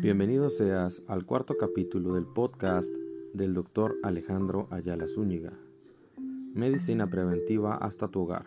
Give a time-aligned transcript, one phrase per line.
[0.00, 2.90] Bienvenido seas al cuarto capítulo del podcast
[3.34, 5.52] del doctor Alejandro Ayala Zúñiga.
[6.54, 8.46] Medicina preventiva hasta tu hogar.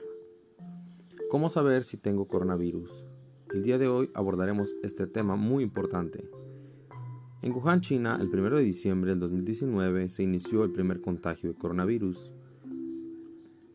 [1.29, 3.05] ¿Cómo saber si tengo coronavirus?
[3.54, 6.28] El día de hoy abordaremos este tema muy importante.
[7.43, 11.60] En Wuhan, China, el 1 de diciembre del 2019 se inició el primer contagio de
[11.60, 12.32] coronavirus.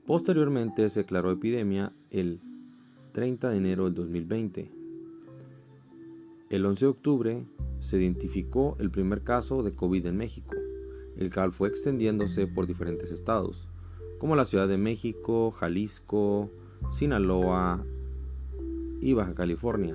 [0.04, 2.40] Posteriormente se declaró epidemia el
[3.12, 4.77] 30 de enero del 2020.
[6.50, 7.46] El 11 de octubre
[7.78, 10.54] se identificó el primer caso de COVID en México,
[11.18, 13.68] el cual fue extendiéndose por diferentes estados,
[14.18, 16.50] como la Ciudad de México, Jalisco,
[16.90, 17.84] Sinaloa
[19.02, 19.94] y Baja California.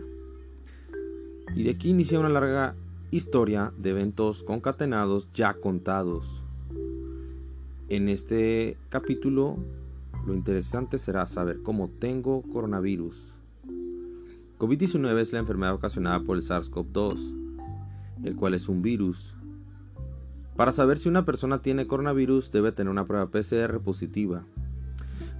[1.55, 2.76] Y de aquí inicia una larga
[3.09, 6.43] historia de eventos concatenados ya contados.
[7.90, 9.57] En este capítulo
[10.27, 13.33] lo interesante será saber cómo tengo coronavirus
[14.63, 17.20] COVID-19 es la enfermedad ocasionada por el SARS-CoV-2,
[18.24, 19.35] el cual es un virus.
[20.55, 24.46] Para saber si una persona tiene coronavirus debe tener una prueba PCR positiva.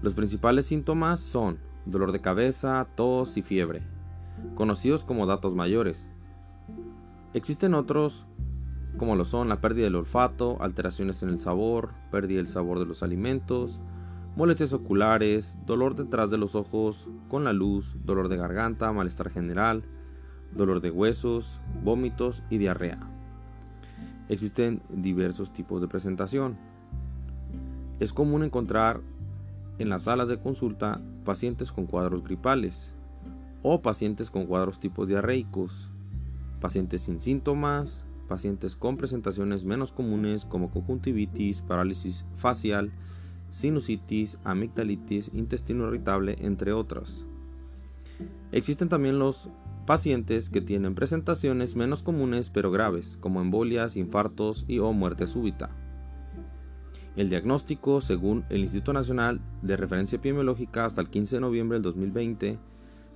[0.02, 3.84] Los principales síntomas son dolor de cabeza, tos y fiebre,
[4.56, 6.12] conocidos como datos mayores.
[7.34, 8.26] Existen otros
[8.98, 12.88] como lo son la pérdida del olfato, alteraciones en el sabor, pérdida del sabor de
[12.88, 13.80] los alimentos,
[14.36, 19.84] molestias oculares, dolor detrás de los ojos con la luz, dolor de garganta, malestar general,
[20.56, 23.00] dolor de huesos, vómitos y diarrea.
[24.30, 26.58] Existen diversos tipos de presentación.
[28.00, 29.02] Es común encontrar
[29.78, 32.94] en las salas de consulta pacientes con cuadros gripales
[33.62, 35.90] o pacientes con cuadros tipos diarreicos,
[36.60, 42.92] pacientes sin síntomas, pacientes con presentaciones menos comunes como conjuntivitis, parálisis facial,
[43.54, 47.24] sinusitis, amigdalitis, intestino irritable, entre otras.
[48.52, 49.52] Existen también los
[49.86, 55.70] pacientes que tienen presentaciones menos comunes pero graves, como embolias, infartos y o muerte súbita.
[57.16, 61.84] El diagnóstico, según el Instituto Nacional de Referencia Epidemiológica hasta el 15 de noviembre del
[61.84, 62.58] 2020,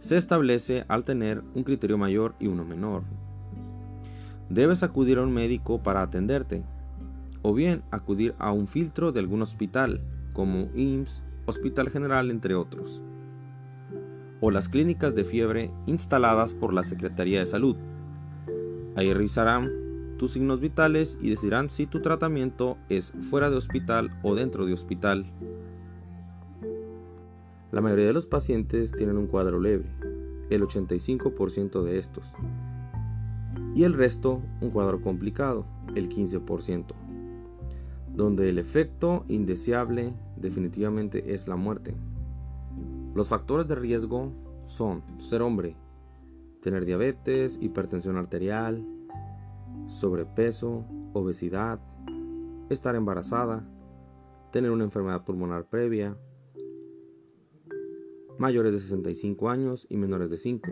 [0.01, 3.01] se establece al tener un criterio mayor y uno menor.
[4.51, 6.63] Debes acudir a un médico para atenderte,
[7.41, 9.99] o bien acudir a un filtro de algún hospital,
[10.37, 13.01] como IMSS, Hospital General, entre otros,
[14.39, 17.75] o las clínicas de fiebre instaladas por la Secretaría de Salud.
[18.95, 19.71] Ahí revisarán
[20.19, 24.73] tus signos vitales y decidirán si tu tratamiento es fuera de hospital o dentro de
[24.73, 25.25] hospital.
[27.71, 29.85] La mayoría de los pacientes tienen un cuadro leve,
[30.51, 32.25] el 85% de estos,
[33.73, 35.65] y el resto un cuadro complicado,
[35.95, 36.93] el 15%
[38.17, 40.11] donde el efecto indeseable
[40.41, 41.95] definitivamente es la muerte.
[43.13, 44.31] Los factores de riesgo
[44.67, 45.75] son ser hombre,
[46.61, 48.85] tener diabetes, hipertensión arterial,
[49.87, 51.79] sobrepeso, obesidad,
[52.69, 53.67] estar embarazada,
[54.51, 56.17] tener una enfermedad pulmonar previa,
[58.37, 60.71] mayores de 65 años y menores de 5.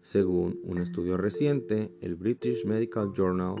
[0.00, 3.56] Según un estudio reciente, el British Medical Journal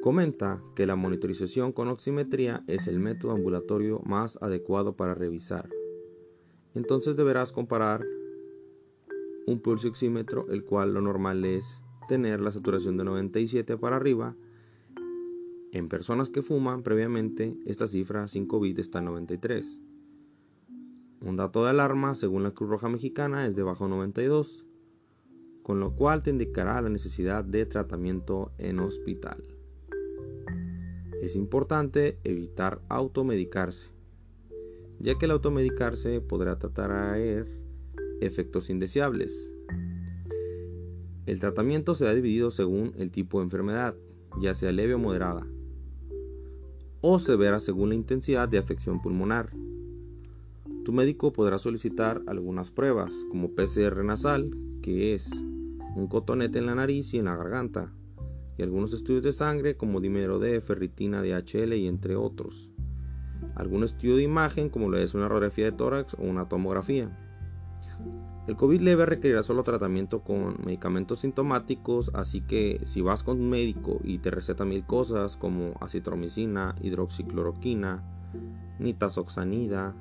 [0.00, 5.68] Comenta que la monitorización con oximetría es el método ambulatorio más adecuado para revisar.
[6.74, 8.06] Entonces deberás comparar
[9.46, 14.36] un pulso oxímetro, el cual lo normal es tener la saturación de 97 para arriba.
[15.72, 19.80] En personas que fuman previamente, esta cifra sin COVID está en 93.
[21.20, 24.64] Un dato de alarma, según la Cruz Roja Mexicana, es de bajo 92,
[25.62, 29.59] con lo cual te indicará la necesidad de tratamiento en hospital.
[31.20, 33.88] Es importante evitar automedicarse,
[35.00, 37.46] ya que el automedicarse podrá traer
[38.22, 39.52] efectos indeseables.
[41.26, 43.94] El tratamiento se ha dividido según el tipo de enfermedad,
[44.40, 45.46] ya sea leve o moderada,
[47.02, 49.50] o severa según la intensidad de afección pulmonar.
[50.86, 55.30] Tu médico podrá solicitar algunas pruebas, como PCR nasal, que es
[55.96, 57.92] un cotonete en la nariz y en la garganta,
[58.60, 62.68] y algunos estudios de sangre como dímero D, ferritina, DHL y entre otros.
[63.54, 67.08] Algún estudio de imagen como lo es una radiografía de tórax o una tomografía.
[68.46, 73.48] El COVID leve requerirá solo tratamiento con medicamentos sintomáticos, así que si vas con un
[73.48, 78.04] médico y te receta mil cosas como acitromicina, hidroxicloroquina,
[78.78, 79.94] nitazoxanida,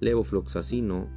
[0.00, 1.08] levofloxacino,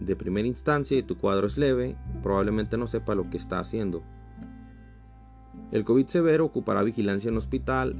[0.00, 4.02] de primera instancia y tu cuadro es leve, probablemente no sepa lo que está haciendo.
[5.70, 7.96] El COVID severo ocupará vigilancia en hospital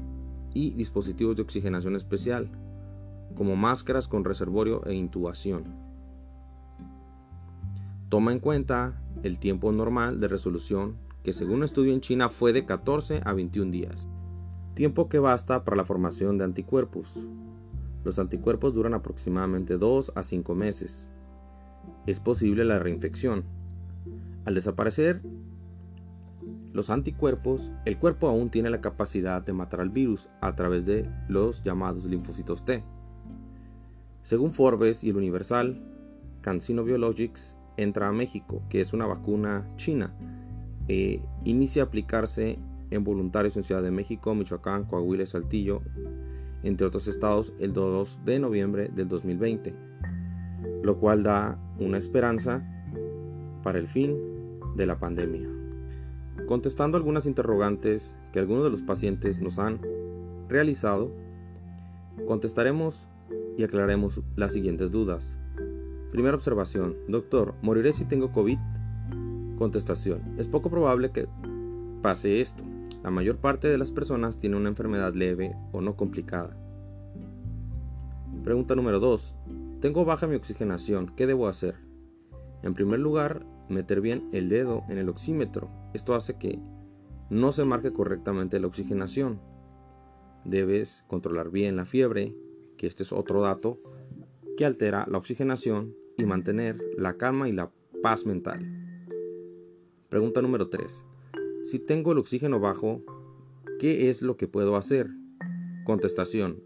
[0.54, 2.50] y dispositivos de oxigenación especial,
[3.34, 5.64] como máscaras con reservorio e intubación.
[8.08, 12.54] Toma en cuenta el tiempo normal de resolución, que según un estudio en China fue
[12.54, 14.08] de 14 a 21 días,
[14.74, 17.18] tiempo que basta para la formación de anticuerpos.
[18.02, 21.08] Los anticuerpos duran aproximadamente 2 a 5 meses.
[22.06, 23.44] Es posible la reinfección.
[24.46, 25.20] Al desaparecer
[26.78, 31.10] los anticuerpos, el cuerpo aún tiene la capacidad de matar al virus a través de
[31.26, 32.84] los llamados linfocitos T.
[34.22, 35.82] Según Forbes y el Universal,
[36.40, 40.14] CanSino Biologics entra a México, que es una vacuna china.
[40.86, 42.60] e inicia a aplicarse
[42.90, 45.82] en voluntarios en Ciudad de México, Michoacán, Coahuila y Saltillo,
[46.62, 49.74] entre otros estados, el 2 de noviembre del 2020,
[50.84, 52.64] lo cual da una esperanza
[53.64, 54.16] para el fin
[54.76, 55.57] de la pandemia.
[56.46, 59.80] Contestando algunas interrogantes que algunos de los pacientes nos han
[60.48, 61.10] realizado,
[62.26, 63.06] contestaremos
[63.56, 65.36] y aclararemos las siguientes dudas.
[66.10, 66.96] Primera observación.
[67.08, 68.58] Doctor, ¿moriré si tengo COVID?
[69.58, 70.22] Contestación.
[70.38, 71.28] Es poco probable que
[72.02, 72.62] pase esto.
[73.02, 76.56] La mayor parte de las personas tiene una enfermedad leve o no complicada.
[78.42, 79.34] Pregunta número 2.
[79.80, 81.12] Tengo baja mi oxigenación.
[81.14, 81.76] ¿Qué debo hacer?
[82.62, 85.70] En primer lugar, meter bien el dedo en el oxímetro.
[85.94, 86.60] Esto hace que
[87.30, 89.40] no se marque correctamente la oxigenación.
[90.44, 92.34] Debes controlar bien la fiebre,
[92.76, 93.80] que este es otro dato
[94.56, 97.70] que altera la oxigenación y mantener la calma y la
[98.02, 98.66] paz mental.
[100.08, 101.04] Pregunta número 3.
[101.66, 103.02] Si tengo el oxígeno bajo,
[103.78, 105.10] ¿qué es lo que puedo hacer?
[105.84, 106.62] Contestación.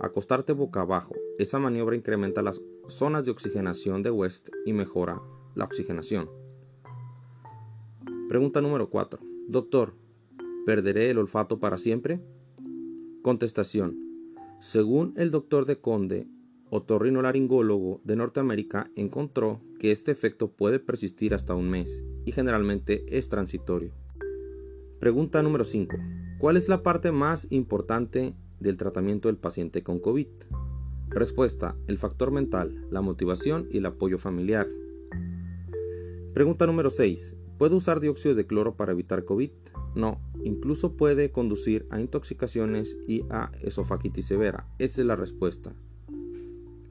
[0.00, 1.14] Acostarte boca abajo.
[1.38, 5.20] Esa maniobra incrementa las zonas de oxigenación de West y mejora
[5.58, 6.30] la oxigenación.
[8.28, 9.18] Pregunta número 4.
[9.48, 9.94] Doctor,
[10.64, 12.20] ¿perderé el olfato para siempre?
[13.22, 13.98] Contestación.
[14.60, 16.28] Según el doctor de Conde,
[16.70, 23.28] otorrinolaringólogo de Norteamérica encontró que este efecto puede persistir hasta un mes y generalmente es
[23.28, 23.92] transitorio.
[25.00, 25.96] Pregunta número 5.
[26.38, 30.28] ¿Cuál es la parte más importante del tratamiento del paciente con COVID?
[31.08, 31.74] Respuesta.
[31.88, 34.68] El factor mental, la motivación y el apoyo familiar.
[36.34, 37.36] Pregunta número 6.
[37.56, 39.50] ¿Puedo usar dióxido de cloro para evitar COVID?
[39.94, 44.68] No, incluso puede conducir a intoxicaciones y a esofagitis severa.
[44.78, 45.72] Esa es la respuesta.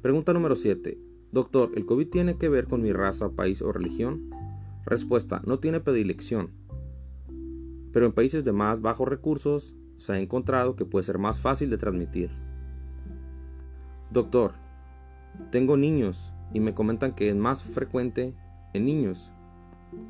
[0.01, 0.97] Pregunta número 7.
[1.31, 4.29] Doctor, ¿el COVID tiene que ver con mi raza, país o religión?
[4.85, 6.49] Respuesta, no tiene predilección.
[7.93, 11.69] Pero en países de más bajos recursos se ha encontrado que puede ser más fácil
[11.69, 12.31] de transmitir.
[14.11, 14.53] Doctor,
[15.51, 18.33] tengo niños y me comentan que es más frecuente
[18.79, 19.31] niños.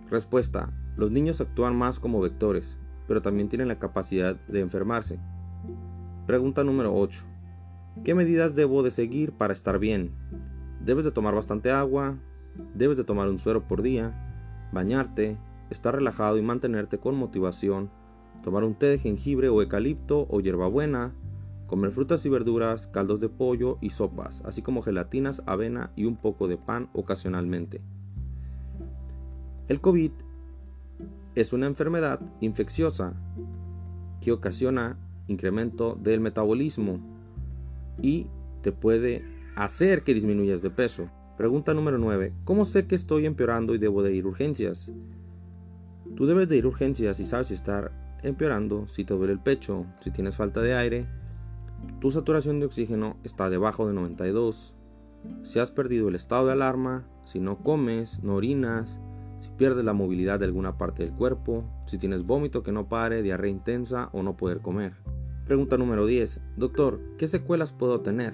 [0.09, 2.77] Respuesta, los niños actúan más como vectores,
[3.07, 5.19] pero también tienen la capacidad de enfermarse.
[6.25, 7.23] Pregunta número 8.
[8.03, 10.11] ¿Qué medidas debo de seguir para estar bien?
[10.83, 12.17] Debes de tomar bastante agua,
[12.73, 15.37] debes de tomar un suero por día, bañarte,
[15.69, 17.89] estar relajado y mantenerte con motivación,
[18.43, 21.13] tomar un té de jengibre o eucalipto o hierbabuena,
[21.67, 26.15] comer frutas y verduras, caldos de pollo y sopas, así como gelatinas, avena y un
[26.15, 27.81] poco de pan ocasionalmente.
[29.67, 30.11] El COVID
[31.35, 33.13] es una enfermedad infecciosa
[34.21, 34.97] que ocasiona
[35.27, 36.99] incremento del metabolismo
[38.01, 38.27] y
[38.61, 39.25] te puede
[39.57, 41.09] hacer que disminuyas de peso.
[41.37, 42.31] Pregunta número 9.
[42.45, 44.89] ¿Cómo sé que estoy empeorando y debo de ir a urgencias?
[46.15, 47.91] Tú debes de ir a urgencias si sabes estar
[48.23, 51.07] empeorando, si te duele el pecho, si tienes falta de aire,
[51.99, 54.73] tu saturación de oxígeno está debajo de 92,
[55.43, 59.01] si has perdido el estado de alarma, si no comes, no orinas,
[59.41, 63.21] si pierdes la movilidad de alguna parte del cuerpo, si tienes vómito que no pare,
[63.21, 64.93] diarrea intensa o no poder comer.
[65.45, 66.41] Pregunta número 10.
[66.57, 68.33] Doctor, ¿qué secuelas puedo tener?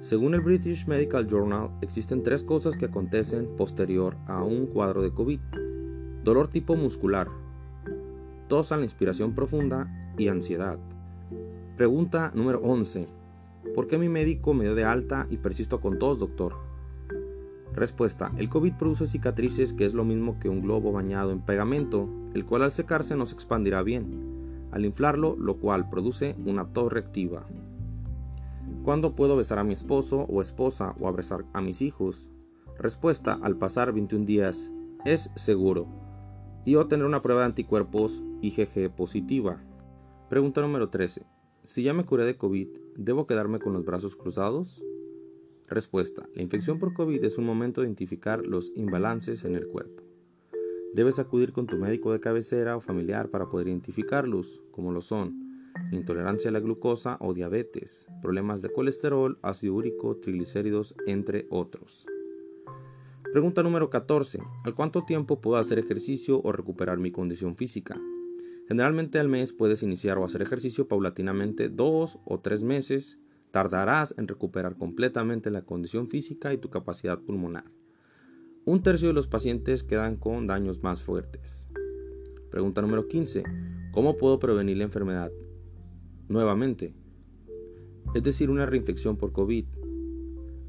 [0.00, 5.12] Según el British Medical Journal, existen tres cosas que acontecen posterior a un cuadro de
[5.12, 5.40] COVID.
[6.24, 7.28] Dolor tipo muscular,
[8.48, 10.78] tos a la inspiración profunda y ansiedad.
[11.76, 13.06] Pregunta número 11.
[13.74, 16.67] ¿Por qué mi médico me dio de alta y persisto con tos, doctor?
[17.74, 18.32] Respuesta.
[18.36, 22.44] El COVID produce cicatrices que es lo mismo que un globo bañado en pegamento, el
[22.44, 24.28] cual al secarse no se expandirá bien
[24.72, 27.46] al inflarlo, lo cual produce una tos reactiva.
[28.84, 32.28] ¿Cuándo puedo besar a mi esposo o esposa o abrazar a mis hijos?
[32.78, 34.70] Respuesta al pasar 21 días
[35.04, 35.86] es seguro
[36.64, 39.60] y obtener una prueba de anticuerpos IgG positiva.
[40.28, 41.26] Pregunta número 13.
[41.64, 44.82] Si ya me curé de COVID, ¿debo quedarme con los brazos cruzados?
[45.68, 46.28] Respuesta.
[46.34, 50.02] La infección por COVID es un momento de identificar los imbalances en el cuerpo.
[50.94, 55.48] Debes acudir con tu médico de cabecera o familiar para poder identificarlos, como lo son
[55.92, 62.06] intolerancia a la glucosa o diabetes, problemas de colesterol, ácido úrico, triglicéridos, entre otros.
[63.32, 64.40] Pregunta número 14.
[64.64, 68.00] ¿Al cuánto tiempo puedo hacer ejercicio o recuperar mi condición física?
[68.68, 73.18] Generalmente al mes puedes iniciar o hacer ejercicio paulatinamente dos o tres meses.
[73.58, 77.64] Tardarás en recuperar completamente la condición física y tu capacidad pulmonar.
[78.64, 81.66] Un tercio de los pacientes quedan con daños más fuertes.
[82.52, 83.42] Pregunta número 15.
[83.90, 85.32] ¿Cómo puedo prevenir la enfermedad?
[86.28, 86.94] Nuevamente,
[88.14, 89.64] es decir, una reinfección por COVID,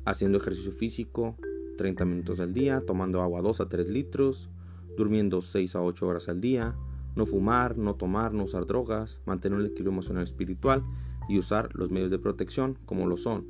[0.05, 1.37] haciendo ejercicio físico
[1.77, 4.49] 30 minutos al día, tomando agua 2 a 3 litros,
[4.97, 6.75] durmiendo 6 a 8 horas al día,
[7.15, 10.83] no fumar, no tomar, no usar drogas, mantener un equilibrio emocional espiritual
[11.29, 13.47] y usar los medios de protección como lo son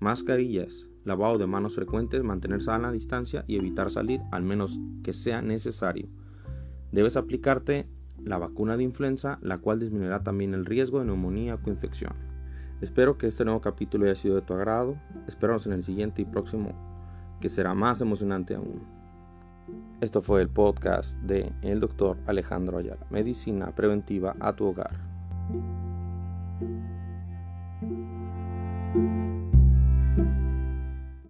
[0.00, 5.42] mascarillas, lavado de manos frecuentes, mantener sana distancia y evitar salir al menos que sea
[5.42, 6.08] necesario.
[6.92, 7.88] Debes aplicarte
[8.24, 12.12] la vacuna de influenza, la cual disminuirá también el riesgo de neumonía o infección.
[12.80, 14.96] Espero que este nuevo capítulo haya sido de tu agrado.
[15.26, 16.70] Esperamos en el siguiente y próximo,
[17.40, 18.82] que será más emocionante aún.
[20.00, 25.08] Esto fue el podcast de el doctor Alejandro Ayala, Medicina Preventiva a tu hogar.